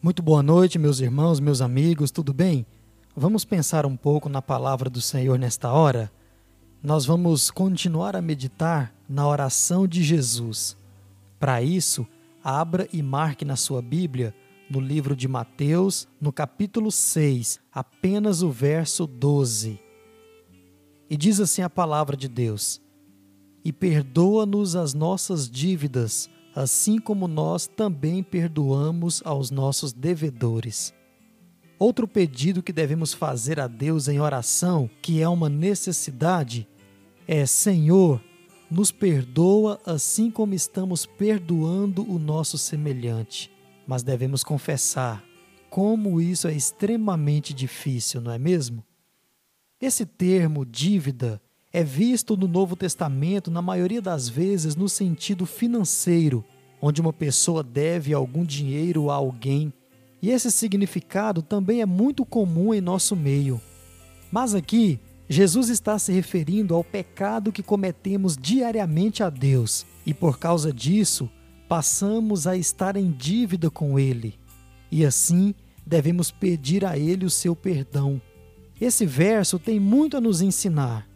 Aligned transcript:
Muito 0.00 0.22
boa 0.22 0.44
noite, 0.44 0.78
meus 0.78 1.00
irmãos, 1.00 1.40
meus 1.40 1.60
amigos, 1.60 2.12
tudo 2.12 2.32
bem? 2.32 2.64
Vamos 3.16 3.44
pensar 3.44 3.84
um 3.84 3.96
pouco 3.96 4.28
na 4.28 4.40
palavra 4.40 4.88
do 4.88 5.00
Senhor 5.00 5.36
nesta 5.36 5.72
hora? 5.72 6.08
Nós 6.80 7.04
vamos 7.04 7.50
continuar 7.50 8.14
a 8.14 8.22
meditar 8.22 8.94
na 9.08 9.26
oração 9.26 9.88
de 9.88 10.04
Jesus. 10.04 10.76
Para 11.40 11.60
isso, 11.62 12.06
abra 12.44 12.88
e 12.92 13.02
marque 13.02 13.44
na 13.44 13.56
sua 13.56 13.82
Bíblia, 13.82 14.32
no 14.70 14.78
livro 14.78 15.16
de 15.16 15.26
Mateus, 15.26 16.06
no 16.20 16.32
capítulo 16.32 16.92
6, 16.92 17.58
apenas 17.72 18.40
o 18.40 18.52
verso 18.52 19.04
12. 19.04 19.80
E 21.10 21.16
diz 21.16 21.40
assim 21.40 21.62
a 21.62 21.68
palavra 21.68 22.16
de 22.16 22.28
Deus: 22.28 22.80
E 23.64 23.72
perdoa-nos 23.72 24.76
as 24.76 24.94
nossas 24.94 25.50
dívidas 25.50 26.30
assim 26.58 26.98
como 26.98 27.28
nós 27.28 27.68
também 27.68 28.20
perdoamos 28.20 29.22
aos 29.24 29.48
nossos 29.50 29.92
devedores. 29.92 30.92
Outro 31.78 32.08
pedido 32.08 32.62
que 32.64 32.72
devemos 32.72 33.14
fazer 33.14 33.60
a 33.60 33.68
Deus 33.68 34.08
em 34.08 34.20
oração, 34.20 34.90
que 35.00 35.22
é 35.22 35.28
uma 35.28 35.48
necessidade, 35.48 36.66
é: 37.28 37.46
Senhor, 37.46 38.20
nos 38.68 38.90
perdoa 38.90 39.80
assim 39.86 40.30
como 40.32 40.52
estamos 40.52 41.06
perdoando 41.06 42.02
o 42.10 42.18
nosso 42.18 42.58
semelhante. 42.58 43.50
Mas 43.86 44.02
devemos 44.02 44.42
confessar 44.42 45.24
como 45.70 46.20
isso 46.20 46.48
é 46.48 46.52
extremamente 46.52 47.54
difícil, 47.54 48.20
não 48.20 48.32
é 48.32 48.38
mesmo? 48.38 48.84
Esse 49.80 50.04
termo 50.04 50.66
dívida 50.66 51.40
é 51.72 51.84
visto 51.84 52.36
no 52.36 52.48
Novo 52.48 52.74
Testamento, 52.74 53.50
na 53.50 53.62
maioria 53.62 54.02
das 54.02 54.28
vezes, 54.28 54.74
no 54.74 54.88
sentido 54.88 55.46
financeiro, 55.46 56.44
onde 56.80 57.00
uma 57.00 57.12
pessoa 57.12 57.62
deve 57.62 58.12
algum 58.14 58.44
dinheiro 58.44 59.10
a 59.10 59.14
alguém. 59.14 59.72
E 60.20 60.30
esse 60.30 60.50
significado 60.50 61.42
também 61.42 61.80
é 61.80 61.86
muito 61.86 62.24
comum 62.24 62.74
em 62.74 62.80
nosso 62.80 63.14
meio. 63.14 63.60
Mas 64.30 64.54
aqui, 64.54 64.98
Jesus 65.28 65.68
está 65.68 65.98
se 65.98 66.12
referindo 66.12 66.74
ao 66.74 66.82
pecado 66.82 67.52
que 67.52 67.62
cometemos 67.62 68.36
diariamente 68.36 69.22
a 69.22 69.28
Deus, 69.28 69.86
e 70.06 70.14
por 70.14 70.38
causa 70.38 70.72
disso, 70.72 71.30
passamos 71.68 72.46
a 72.46 72.56
estar 72.56 72.96
em 72.96 73.10
dívida 73.10 73.70
com 73.70 73.98
Ele. 73.98 74.34
E 74.90 75.04
assim, 75.04 75.54
devemos 75.86 76.30
pedir 76.30 76.84
a 76.84 76.98
Ele 76.98 77.26
o 77.26 77.30
seu 77.30 77.54
perdão. 77.54 78.20
Esse 78.80 79.04
verso 79.04 79.58
tem 79.58 79.78
muito 79.78 80.16
a 80.16 80.20
nos 80.20 80.40
ensinar. 80.40 81.06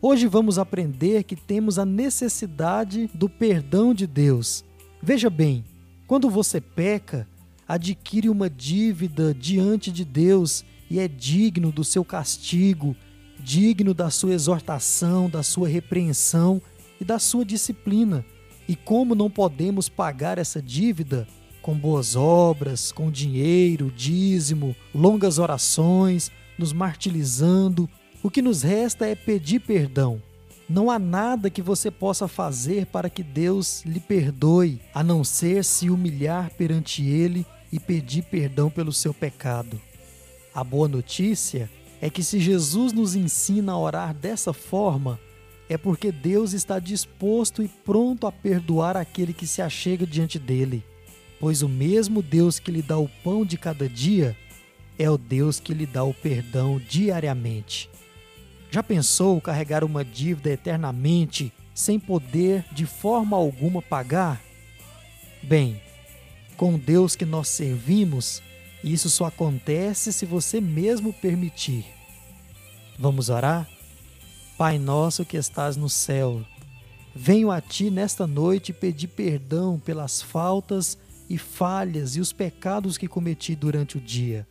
Hoje 0.00 0.28
vamos 0.28 0.58
aprender 0.58 1.24
que 1.24 1.34
temos 1.34 1.78
a 1.78 1.84
necessidade 1.84 3.10
do 3.12 3.28
perdão 3.28 3.92
de 3.92 4.06
Deus. 4.06 4.64
Veja 5.02 5.30
bem, 5.30 5.64
quando 6.06 6.28
você 6.28 6.60
peca, 6.60 7.26
adquire 7.66 8.28
uma 8.28 8.50
dívida 8.50 9.32
diante 9.34 9.92
de 9.92 10.04
Deus 10.04 10.64
e 10.90 10.98
é 10.98 11.06
digno 11.06 11.70
do 11.70 11.84
seu 11.84 12.04
castigo, 12.04 12.96
digno 13.38 13.94
da 13.94 14.10
sua 14.10 14.32
exortação, 14.32 15.28
da 15.28 15.42
sua 15.42 15.68
repreensão 15.68 16.60
e 17.00 17.04
da 17.04 17.18
sua 17.18 17.44
disciplina. 17.44 18.24
E 18.68 18.74
como 18.74 19.14
não 19.14 19.30
podemos 19.30 19.88
pagar 19.88 20.38
essa 20.38 20.60
dívida 20.60 21.26
com 21.62 21.74
boas 21.74 22.16
obras, 22.16 22.90
com 22.90 23.10
dinheiro, 23.10 23.92
dízimo, 23.94 24.74
longas 24.94 25.38
orações, 25.38 26.30
nos 26.58 26.72
martirizando, 26.72 27.88
o 28.22 28.30
que 28.30 28.42
nos 28.42 28.62
resta 28.62 29.06
é 29.06 29.14
pedir 29.14 29.60
perdão. 29.60 30.20
Não 30.68 30.90
há 30.90 30.98
nada 30.98 31.48
que 31.48 31.62
você 31.62 31.90
possa 31.90 32.28
fazer 32.28 32.84
para 32.86 33.08
que 33.08 33.22
Deus 33.22 33.82
lhe 33.86 33.98
perdoe, 33.98 34.80
a 34.92 35.02
não 35.02 35.24
ser 35.24 35.64
se 35.64 35.88
humilhar 35.88 36.50
perante 36.58 37.02
Ele 37.02 37.46
e 37.72 37.80
pedir 37.80 38.22
perdão 38.24 38.68
pelo 38.68 38.92
seu 38.92 39.14
pecado. 39.14 39.80
A 40.54 40.62
boa 40.62 40.86
notícia 40.86 41.70
é 42.02 42.10
que 42.10 42.22
se 42.22 42.38
Jesus 42.38 42.92
nos 42.92 43.14
ensina 43.14 43.72
a 43.72 43.78
orar 43.78 44.12
dessa 44.12 44.52
forma, 44.52 45.18
é 45.70 45.78
porque 45.78 46.12
Deus 46.12 46.52
está 46.52 46.78
disposto 46.78 47.62
e 47.62 47.68
pronto 47.68 48.26
a 48.26 48.32
perdoar 48.32 48.94
aquele 48.94 49.32
que 49.32 49.46
se 49.46 49.62
achega 49.62 50.06
diante 50.06 50.38
dele. 50.38 50.84
Pois 51.40 51.62
o 51.62 51.68
mesmo 51.68 52.20
Deus 52.20 52.58
que 52.58 52.70
lhe 52.70 52.82
dá 52.82 52.98
o 52.98 53.08
pão 53.24 53.44
de 53.44 53.56
cada 53.56 53.88
dia 53.88 54.36
é 54.98 55.08
o 55.08 55.16
Deus 55.16 55.60
que 55.60 55.72
lhe 55.72 55.86
dá 55.86 56.04
o 56.04 56.12
perdão 56.12 56.78
diariamente. 56.78 57.88
Já 58.70 58.82
pensou 58.82 59.40
carregar 59.40 59.82
uma 59.82 60.04
dívida 60.04 60.50
eternamente 60.50 61.52
sem 61.74 61.98
poder 61.98 62.64
de 62.72 62.84
forma 62.84 63.36
alguma 63.36 63.80
pagar? 63.80 64.42
Bem, 65.42 65.80
com 66.56 66.78
Deus 66.78 67.16
que 67.16 67.24
nós 67.24 67.48
servimos, 67.48 68.42
isso 68.84 69.08
só 69.08 69.26
acontece 69.26 70.12
se 70.12 70.26
você 70.26 70.60
mesmo 70.60 71.12
permitir. 71.12 71.86
Vamos 72.98 73.30
orar? 73.30 73.66
Pai 74.58 74.78
nosso 74.78 75.24
que 75.24 75.36
estás 75.36 75.76
no 75.76 75.88
céu, 75.88 76.44
venho 77.14 77.50
a 77.50 77.60
ti 77.60 77.90
nesta 77.90 78.26
noite 78.26 78.72
pedir 78.72 79.08
perdão 79.08 79.78
pelas 79.78 80.20
faltas 80.20 80.98
e 81.30 81.38
falhas 81.38 82.16
e 82.16 82.20
os 82.20 82.32
pecados 82.32 82.98
que 82.98 83.06
cometi 83.06 83.54
durante 83.54 83.96
o 83.96 84.00
dia. 84.00 84.46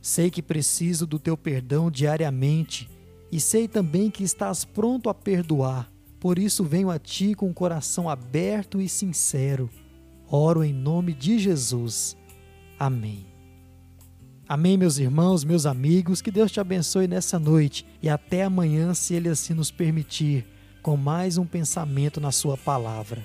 Sei 0.00 0.30
que 0.30 0.40
preciso 0.40 1.06
do 1.06 1.18
teu 1.18 1.36
perdão 1.36 1.90
diariamente 1.90 2.88
e 3.30 3.40
sei 3.40 3.68
também 3.68 4.10
que 4.10 4.22
estás 4.22 4.64
pronto 4.64 5.08
a 5.08 5.14
perdoar. 5.14 5.90
Por 6.18 6.38
isso 6.38 6.64
venho 6.64 6.90
a 6.90 6.98
ti 6.98 7.34
com 7.34 7.48
o 7.50 7.54
coração 7.54 8.08
aberto 8.08 8.80
e 8.80 8.88
sincero. 8.88 9.70
Oro 10.28 10.62
em 10.62 10.72
nome 10.72 11.14
de 11.14 11.38
Jesus. 11.38 12.16
Amém. 12.78 13.26
Amém, 14.48 14.76
meus 14.76 14.98
irmãos, 14.98 15.44
meus 15.44 15.64
amigos. 15.64 16.20
Que 16.20 16.30
Deus 16.30 16.50
te 16.50 16.60
abençoe 16.60 17.06
nessa 17.06 17.38
noite 17.38 17.86
e 18.02 18.08
até 18.08 18.42
amanhã, 18.42 18.92
se 18.94 19.14
Ele 19.14 19.28
assim 19.28 19.54
nos 19.54 19.70
permitir, 19.70 20.46
com 20.82 20.96
mais 20.96 21.38
um 21.38 21.46
pensamento 21.46 22.20
na 22.20 22.32
Sua 22.32 22.56
palavra. 22.56 23.24